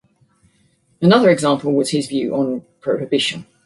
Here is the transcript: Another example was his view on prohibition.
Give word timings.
Another 0.99 1.29
example 1.29 1.73
was 1.73 1.91
his 1.91 2.07
view 2.07 2.33
on 2.33 2.65
prohibition. 2.79 3.45